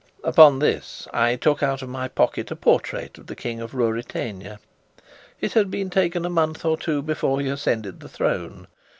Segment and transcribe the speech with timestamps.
[0.23, 4.57] Upon this, I took out of my pocket a portrait of the King of Ruritania.
[5.39, 8.65] It had been taken a month or two before he ascended the throne.